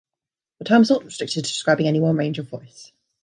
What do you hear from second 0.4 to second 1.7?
The term is not restricted to